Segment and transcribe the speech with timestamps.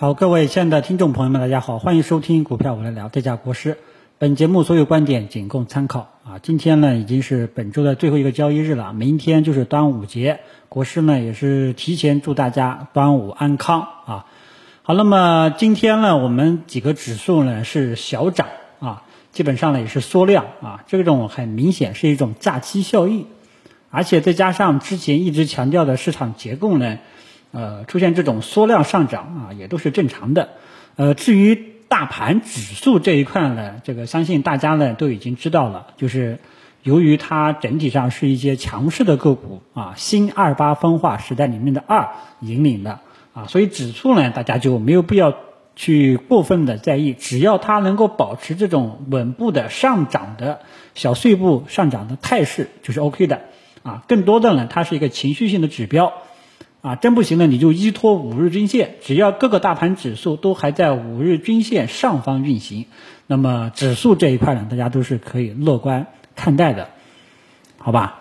[0.00, 3.76] 好，各位亲爱的听众朋友们，大家好，欢迎收听股票我来聊，这家国师。
[4.16, 6.38] 本节目所有观点仅供参考啊。
[6.38, 10.40] 今天呢已经是本周的最后一个交易日了，明天就是端午节，
[10.70, 14.24] 国师呢也是提前祝大家端午安康啊。
[14.80, 18.48] 好，那么今天呢我们几个指数呢是小涨
[18.78, 23.26] 啊，基本上呢也是缩量啊，这种很明显是一种假期效应，
[23.90, 26.96] 而且再加上之前一直强调的市场结构呢。
[27.52, 30.50] 呃，出现这种缩量上涨啊，也都是正常的。
[30.96, 31.56] 呃，至于
[31.88, 36.38] 大盘指数这一块呢，这个相信大家呢都已经知道了，就是
[36.82, 43.00] 由于它整体上是一些强势的个股啊，新二八分化时代里面的二引领的
[43.34, 45.34] 啊，所以指数呢大家就没有必要
[45.74, 50.60] 去过分的在意，只要它能够保持这种稳步的上涨的
[50.94, 53.40] 小碎步上涨的态势，就是 OK 的
[53.82, 54.04] 啊。
[54.06, 56.12] 更多的呢，它是一个情绪性的指标。
[56.82, 62.86] 啊，真不行了，你就依托五日均线，只要各个大盘指数都还在五日均线上方运行，
[63.26, 66.88] 那么指数这一块呢，大家都是可以乐观看待的，
[67.76, 68.20] 好吧？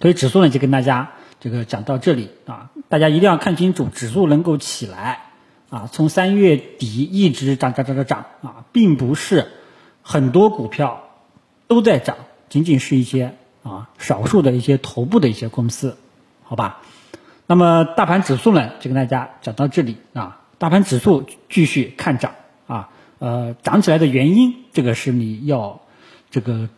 [0.00, 5.30] 所以指数呢，就跟大家这个讲到这里啊，大家一定要看清楚，指数能够起来
[5.68, 9.48] 啊，从三月底一直涨涨涨涨涨啊，并不是
[10.02, 11.02] 很多股票
[11.66, 12.16] 都在涨，
[12.48, 15.96] 仅仅是一些啊少数的一些头部的一些公司，
[16.44, 16.80] 好吧？
[17.48, 20.42] 那么大盘指数呢，就跟大家讲到这里啊。
[20.58, 22.32] 大盘指数继续看涨
[22.66, 25.82] 啊，呃，涨起来的原因，这个是你要
[26.30, 26.68] 这个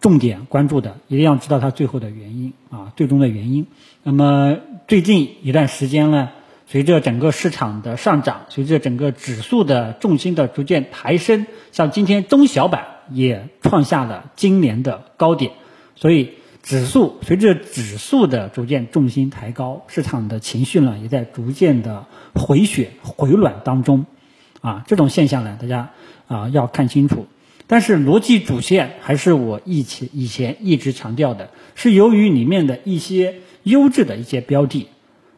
[0.00, 3.66] 重点关注的，一定要知道它最后的原因啊，最终的原因。
[4.02, 4.56] 那么
[4.88, 6.30] 最近一段时间呢，
[6.66, 15.52] 随着整个市场的上涨，随着整个指数的重心的逐渐抬升，像今天中小板也创下了今年的高点，
[15.94, 16.32] 所以。
[16.66, 24.04] 指数随着指数的逐渐重心抬高，市场的情绪呢也在逐渐的回血回暖当中，
[24.62, 25.90] 啊，这种现象呢，大家
[26.26, 27.26] 啊要看清楚。
[27.68, 34.88] 但是逻辑主线还是我以前以前一直强调的，是由于里面的一些优质的一些标的，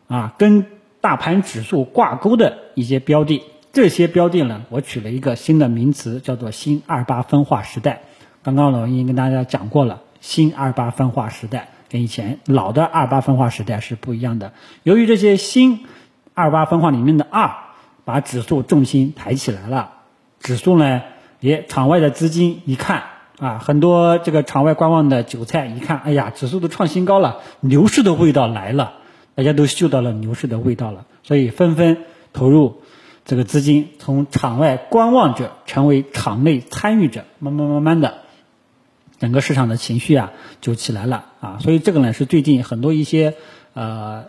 [0.06, 0.64] 啊，跟
[1.02, 3.42] 大盘指数挂钩的一些标的，
[3.74, 8.00] 这些标的呢，我取了一个新的名词，叫做新二八分化时代。
[8.42, 10.04] 刚刚呢，我已经跟大家讲过了。
[10.20, 14.52] 新二八分化时代跟以前老的二八分化时代是不一样的。
[14.82, 15.86] 由于这些新
[16.34, 17.54] 二八分化里面的二
[18.04, 19.92] 把指数重心抬起来了，
[20.40, 21.02] 指数呢
[21.40, 23.04] 也场外的资金一看
[23.38, 28.94] 啊，很多这个场外观望的韭菜一看，哎呀，指数都创新高了，牛市的味道来了，
[29.34, 31.98] 大家都嗅到了牛市的味道了，所以纷纷
[32.32, 32.82] 投入
[33.24, 38.18] 这个资金，从场外观望者成为场内参与者，慢慢慢慢的。
[39.18, 43.34] 整个市场的情绪啊就起来了啊，所以这个呢是最近很多一些
[43.74, 44.26] 呃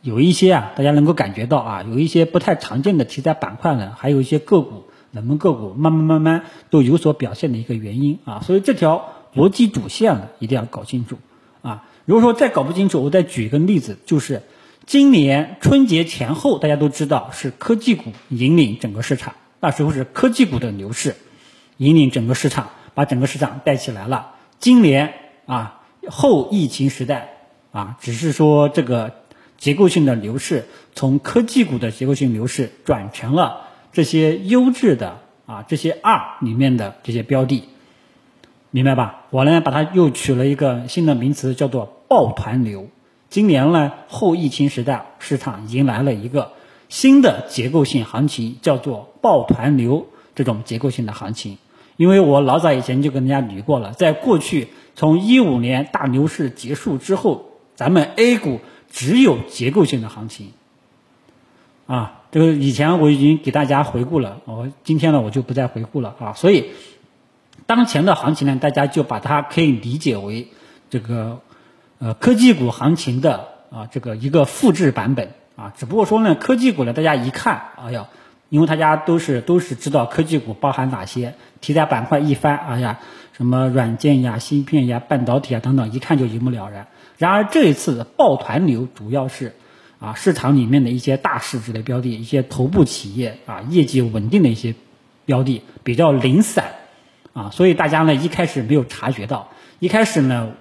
[0.00, 11.18] 有一些啊大家能够感觉到啊有一些不太常见的题材板块呢，还有一些个股冷门个股慢慢慢慢都有所表现的一个原因啊，所以这条逻辑主线呢一定要搞清楚
[11.62, 11.84] 啊。
[12.04, 14.42] 如果说再搞不清楚，我再举一个例子，就是
[14.86, 21.14] 今年春节前后大家都知道是科技股引领整个市场，那时候是科技股的牛市
[21.76, 22.70] 引领整个市场。
[22.94, 24.31] 把整个市场带起来了。
[24.62, 25.14] 今年
[25.46, 27.30] 啊，后疫情时代
[27.72, 29.12] 啊，只是说这个
[29.58, 33.62] 结构性的牛市，从科技股的结构性牛市转成了
[33.92, 37.64] 这些优质的啊这些二里面的这些标的，
[38.70, 39.24] 明白吧？
[39.30, 42.88] 我呢把它又取了一个新的名词，叫做抱团流。
[43.30, 46.52] 今年呢后疫情时代，市场迎来了一个
[46.88, 50.06] 新的结构性行情，叫做抱团流
[50.36, 51.58] 这种结构性的行情。
[52.02, 57.44] 因为我老早以前就跟人家捋过了，在过去从一五年大牛市结束之后，
[57.76, 58.58] 咱们 A 股
[58.90, 60.50] 只有结构性的行情，
[61.86, 66.72] 啊，这个以前我已经给大家回顾了，我今天呢我就不再回顾了啊，所以
[67.66, 70.48] 当前的行情呢，大家就把它可以理解为
[70.90, 71.38] 这个
[72.00, 78.08] 呃科技股行情的啊这个一个复制版本啊，只不过说呢科技股呢，大家一看，哎呀。
[78.52, 81.32] 因为大家都是都是知道科技股包含哪些
[81.62, 82.98] 题材板块，一翻，哎呀，
[83.34, 86.86] 什么软件呀、芯片呀、半导体啊等等，一看就一目了然。
[87.16, 89.54] 然而这一次抱团流主要是
[89.98, 94.74] 啊市场里面的一些大市值的标的，一些头部企业啊业绩稳定的一些
[95.24, 96.72] 标的比较零散
[97.32, 99.48] 啊，所以大家呢一开始没有察觉到。
[99.78, 100.52] 一开始呢，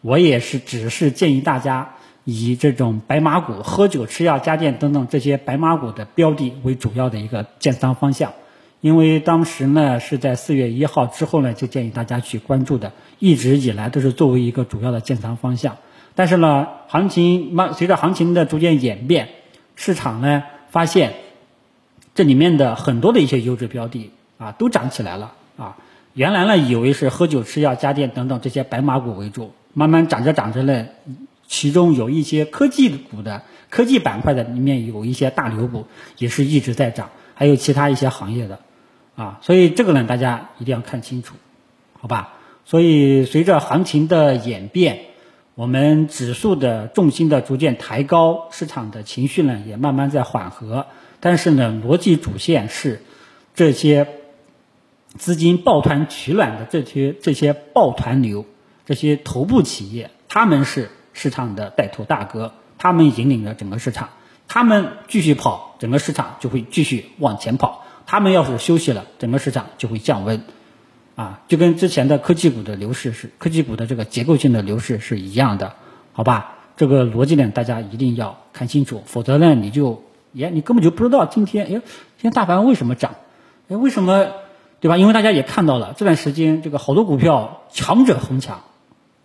[0.00, 1.92] 我也是只是建议大家。
[2.28, 8.32] 以这种白马股、喝酒、吃药、家电等等这些白马股的标的为主要的一个建仓方向，
[8.80, 12.90] 因为当时呢是在四月一号之后呢，就建议大家去关注的，
[13.20, 15.76] 一直以来都是作为一个主要的建仓方向。
[16.16, 19.28] 但是呢，行情慢随着行情的逐渐演变，
[19.76, 21.14] 市场呢发现
[22.16, 25.76] 这里面的很多的一些优质标的啊都涨起来了啊。
[26.12, 30.86] 原来呢以为是喝酒吃药家电等等这些白马股为主，慢慢涨着涨着呢，
[31.46, 35.86] 其中有一些科技股的科技板块的里面有一些大牛股
[36.18, 38.60] 也是一直在涨，还有其他一些行业的
[39.14, 41.34] 啊，所以这个呢大家一定要看清楚，
[42.00, 42.34] 好吧？
[42.64, 45.00] 所以随着行情的演变，
[45.54, 50.86] 我们指数的重心的逐渐抬高，市场的情绪呢也慢慢在缓和，
[51.20, 53.02] 但是呢逻辑主线是
[53.54, 54.06] 这些。
[55.18, 58.44] 资金抱团取暖的这些这些抱团流，
[58.84, 64.10] 这些头部企业，他们是市场的带头大哥，他们引领着整个市场，
[64.48, 70.42] 他们继续跑，整个市场就会继续往前跑；他们要是休息了，整个市场就会降温，
[71.14, 75.74] 啊，就跟之前的科技股的流势是科技股的这个结构性的流势是一样的，
[76.12, 76.52] 好吧？
[76.76, 81.82] 这个逻辑呢，大家一定要看清楚，否则呢，你就，耶，你根本就不知道今天，哎，今
[82.18, 83.14] 天大盘为什么涨？
[83.68, 84.28] 哎，为什么？
[84.78, 84.98] 对吧？
[84.98, 88.60] 因为大家也看到了这段时间，这个好多股票强者恒强，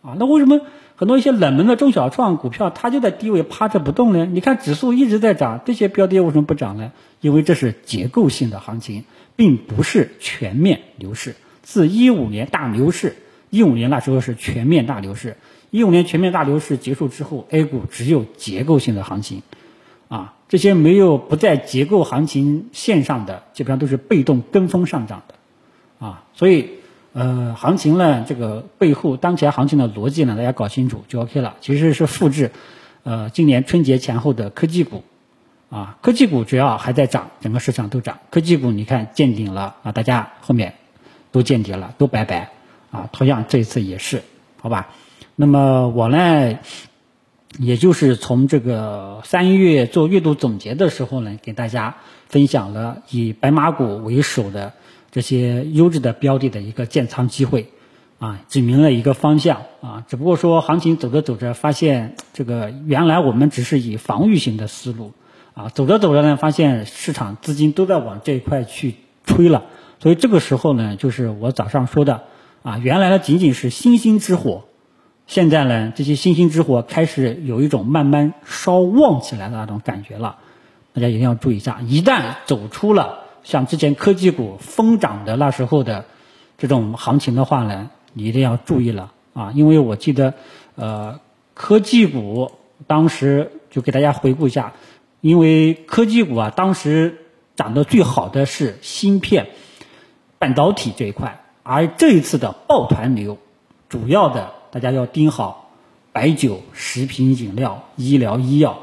[0.01, 0.61] 啊，那为什么
[1.01, 4.27] 很多一些冷门的中小创股票它就在低位趴着不动呢？
[4.27, 6.92] 你看指数一直在涨，这些标的为什么不涨呢？
[7.21, 9.06] 因为这是结构性的行情，
[9.36, 11.33] 并不是全面牛市。
[11.63, 13.15] 自一五年大牛市，
[13.50, 15.38] 一五年那时候是全面大牛市，
[15.71, 19.42] 一五年全面大牛市结束之后，A 股只有结构性的行情。
[20.07, 25.33] 啊，这些没有不在结构行情线上的，基本上都是被动跟风上涨的。
[26.06, 26.69] 啊，所以，
[27.13, 31.57] 呃，行情呢，这个背后当前行情的逻辑呢，大家搞清楚就 OK 了。
[31.59, 32.51] 其实是复制，
[33.03, 35.03] 呃，今年春节前后的科技股，
[35.69, 38.19] 啊，科技股只要还在涨，整个市场都涨。
[38.29, 40.75] 科技股你看见顶了啊，大家后面
[41.33, 42.51] 都见底了，都拜拜
[42.91, 43.09] 啊。
[43.11, 44.23] 同样这一次也是，
[44.61, 44.91] 好吧？
[45.35, 46.59] 那么我呢，
[47.59, 51.97] 也就是从这个三月做月度总结的时候呢，给大家
[52.29, 54.71] 分享了以白马股为首的。
[55.11, 57.67] 这些优质的标的的一个建仓机会，
[58.17, 60.05] 啊，指明了一个方向啊。
[60.07, 65.11] 只不过说行情走着走着，发现这个原来我们只是以防御型的思路，
[65.53, 69.65] 啊，走着走着呢，发现市场资金都在往这一块去吹了。
[69.99, 72.23] 所以这个时候呢，就是我早上说的，
[72.63, 74.63] 啊，原来呢仅仅是星星之火，
[75.27, 80.37] 现在呢这些星星之火开始有一种慢慢烧旺起来的那种感觉了。
[80.93, 83.19] 大家一定要注意一下，一旦走出了。
[83.43, 86.05] 像之前科技股疯涨的那时候的
[86.57, 89.51] 这种行情的话呢，你一定要注意了啊！
[89.55, 90.35] 因为我记得，
[90.75, 91.19] 呃，
[91.53, 92.51] 科技股
[92.85, 94.73] 当时就给大家回顾一下，
[95.21, 99.49] 因为科技股啊，当时涨得最好的是芯片、
[100.37, 103.39] 半导体这一块，而这一次的抱团流，
[103.89, 105.71] 主要的大家要盯好
[106.11, 108.81] 白酒、食品饮料、医疗医药，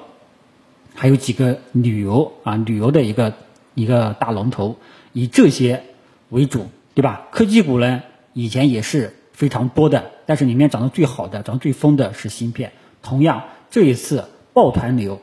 [0.95, 3.33] 还有几个旅游啊，旅游的一个。
[3.79, 4.77] 一个大龙头，
[5.13, 5.85] 以这些
[6.31, 7.29] 为主，对吧？
[7.31, 8.03] 科技股呢，
[8.33, 12.73] 以前也是非常多的，但是里面涨得最好的、涨得最疯的是芯片。
[13.03, 15.21] 同样，这一次抱团流，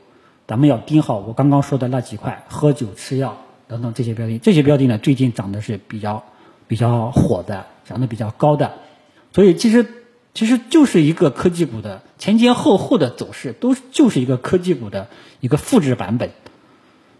[0.48, 3.36] 咱们要盯好我刚刚说的那几块，喝酒、吃药
[3.68, 4.38] 等等这些标的。
[4.38, 6.24] 这些标的呢，最近涨的是比较
[6.70, 8.72] 比较火的，涨得比较高的。
[9.34, 9.86] 所以其实
[10.34, 15.10] 其实就是一个科技股的前前后后的走势，都就是一个科技股的
[15.42, 16.32] 一个复制版本，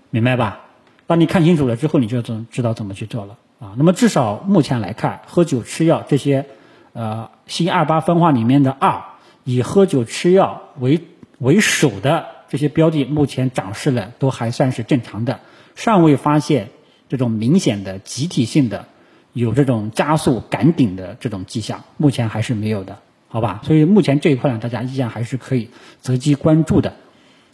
[0.10, 0.62] 明白吧？
[1.08, 3.76] 当你看清楚了之后，你就怎知道怎么去做了啊？
[3.78, 6.48] 那么至少目前来看，喝酒吃药这些，
[6.94, 9.04] 呃，新二八分化里面的二，
[9.44, 11.02] 以喝酒吃药为
[11.38, 15.42] 为首的这些标的，目前涨势呢都还算是正常的，
[15.76, 16.70] 尚未发现
[17.08, 18.88] 这种明显的集体性的
[19.32, 22.98] 有这种加速赶顶的这种迹象，目前还是没有的，
[23.28, 23.62] 好吧？
[23.64, 25.70] 所以目前这一块呢，大家依然还是可以
[26.02, 26.96] 择机关注的，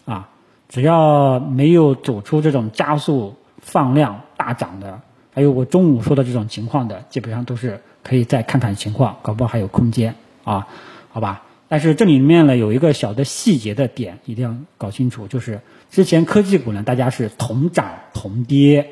[0.05, 0.29] 啊，
[0.69, 3.35] 只要没有走出这种加速。
[3.61, 4.99] 放量大涨的，
[5.33, 10.67] 还有我中午说的这种情况的，基本上都是可以再看看情况，搞不好还有空间啊，
[11.09, 11.43] 好吧？
[11.67, 18.89] 但是这里面呢有一个小的细节的点，一定要搞清楚，就是之前科技股呢，大家是同涨同跌，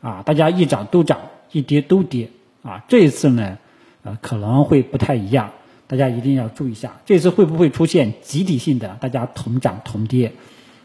[0.00, 1.20] 啊，大家一涨都涨，
[1.50, 2.30] 一跌都跌，
[2.62, 3.58] 啊，这一次呢，
[4.04, 5.50] 呃，可能会不太一样，
[5.86, 10.32] 大家一定要注意一下，这次会不会出现集体性的大家同涨同跌，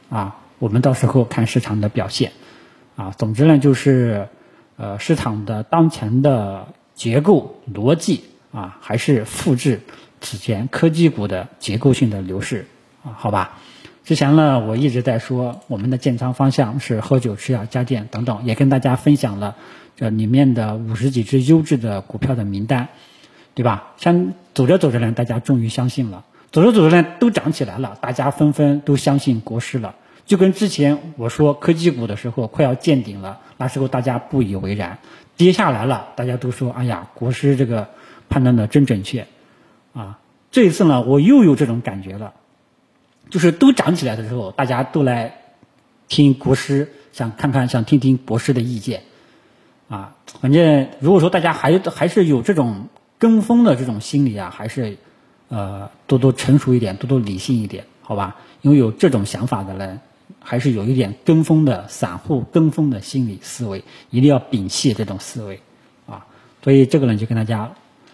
[0.09, 2.33] 啊，我们到时候看市场的表现。
[2.97, 4.27] 啊，总之呢，就是，
[4.75, 9.81] 呃，市场的当前的结构逻辑啊，还是复制
[10.19, 12.65] 此前科技股的结构性的流势
[13.05, 13.59] 啊，好吧？
[14.03, 19.55] 之前呢，我一直在说我们的建仓方向是喝酒、吃药、家电等等，也跟大家分享了
[19.95, 22.87] 这里面的五十几只优质的股票的名单，
[23.53, 23.93] 对吧？
[23.97, 29.93] 像走着走着呢，大家终于相信了，走着走着呢，都涨起来了，大家纷纷都相信国师了。
[30.27, 34.99] 就跟之前我说科技股的时候快要见顶了，那时候大家不以为然，
[35.37, 37.87] 跌下来了，大家都说哎呀，国师这个
[38.27, 39.25] 判断的真准确，
[39.93, 40.19] 啊，
[40.51, 42.33] 这一次呢，我又有这种感觉了，
[43.29, 45.37] 就是都涨起来的时候，大家都来
[46.09, 49.03] 听国师，想看看，想听听博士的意见，
[49.87, 54.97] 啊，反正如果说大家还还是有这种跟风的这种心理啊，还是
[55.47, 58.35] 呃多多成熟一点，多多理性一点，好吧？
[58.61, 60.01] 因为有这种想法的人，
[60.39, 65.61] 还是有一点跟风的散户跟风的心理思维，一定要摒弃这种思维，
[66.05, 66.25] 啊，
[66.63, 67.73] 所以这个呢就跟大家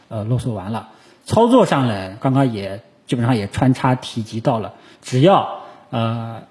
[0.09, 0.89] 呃啰嗦完了。
[1.25, 6.43] 操作上呢，刚刚也基本上也穿插提及到了，只要呃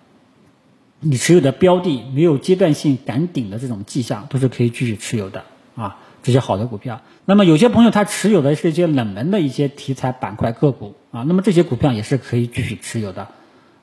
[1.00, 7.00] 你持有的标的没有阶段性赶顶的这种迹象，都是可以继续持有的啊，这些好的股票。
[7.25, 13.28] 那么有些朋友他持有的是一些冷门的一些题材板块个股啊，那么这些股票也是可以继续持有的。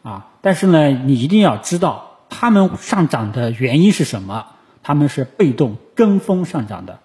[0.02, 4.46] 啊，但是呢，你一定要知道他们上涨的原因是什么？
[4.82, 7.00] 他们是被动跟风上涨的，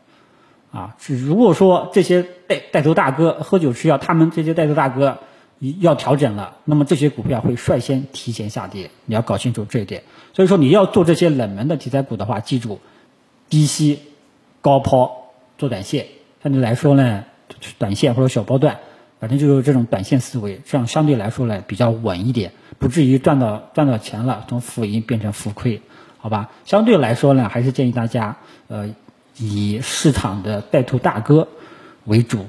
[0.72, 5.18] 啊，是如果说这些带带头大哥喝酒吃药，他们这些带头大哥
[5.80, 10.04] 要调整了，那么这些股票会率先提前下跌，你要搞清楚这一点。
[10.32, 12.80] 所以说你要做这些冷门的题材股的话，记住
[13.50, 14.00] 低吸
[14.60, 16.06] 高抛做短线，
[16.42, 17.24] 相对来说呢，
[17.76, 18.78] 短线或者小波段。
[19.24, 25.80] 反正就是这种短线思维，这样相对来说呢比较稳一点，不至于赚到赚到钱了从负盈变成负亏，
[26.18, 26.50] 好吧？
[26.66, 28.36] 相对来说呢，还是建议大家
[28.68, 28.94] 呃
[29.38, 31.48] 以市场的带头大哥
[32.04, 32.44] 为主，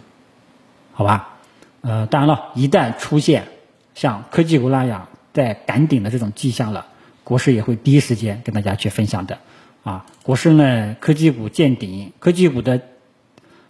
[0.91, 1.35] 好吧？
[1.79, 3.45] 呃，当然了，一旦出现
[3.93, 6.87] 像科技股那样在赶顶的这种迹象了，
[7.23, 9.37] 国师也会第一时间跟大家去分享的
[9.85, 10.05] 啊。
[10.23, 12.81] 国师呢，科技股见顶，科技股的。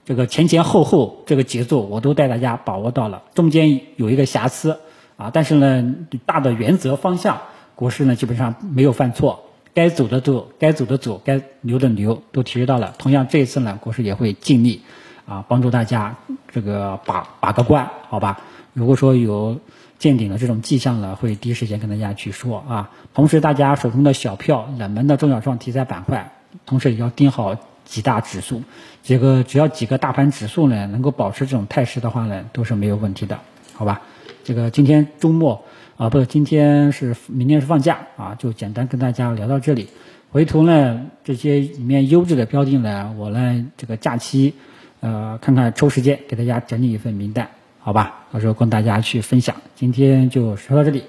[0.05, 4.79] 这个前前后后这个节奏我都带大家把握到了，中间有一个瑕疵
[5.17, 5.95] 啊，但是呢
[6.27, 7.41] 大的原则方向，
[7.73, 12.93] 国师呢基本上没有犯错，该走的走，该走的走，该留的留，都提示到了。
[12.99, 14.83] 同样这一次呢，国师也会尽力
[15.25, 16.15] 啊帮助大家
[16.51, 18.41] 这个把把个关，好吧？
[18.73, 19.59] 如果说有
[19.97, 22.91] 见顶的这种迹象呢，会第一时间跟大家去说啊。
[23.15, 26.31] 同时大家手中的小票、冷门的中小创题材板块，
[26.67, 27.55] 同时也要盯好。
[27.85, 28.61] 几大指数，
[29.03, 33.39] 这个只要几个大盘指数呢，能够保持这种态势的话呢，都是没有问题的，
[33.73, 34.01] 好吧？
[34.43, 35.63] 这个今天周末
[35.95, 39.87] 啊，不今天是明天是放假啊，就简单跟大家聊到这里。
[40.31, 44.53] 回头呢，这些里面优质的标的呢，我呢这个假期
[44.99, 47.47] 呃看看抽时间给大家整理一份名单，
[47.79, 48.25] 好吧？
[48.31, 49.55] 到时候跟大家去分享。
[49.75, 51.03] 今天就说到这里，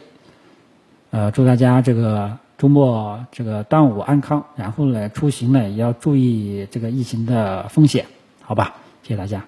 [1.10, 2.38] 呃，祝大家这个。
[2.58, 8.06] 周末这个端午安康，然后呢出行呢也要注意这个疫情的风险，
[8.42, 8.74] 好吧？
[9.02, 9.44] 谢谢大家。